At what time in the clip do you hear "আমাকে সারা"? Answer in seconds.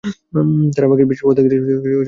0.87-1.09